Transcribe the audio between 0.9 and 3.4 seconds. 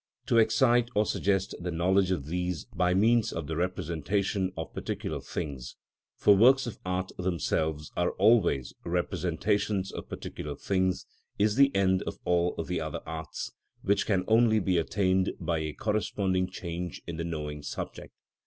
or suggest the knowledge of these by means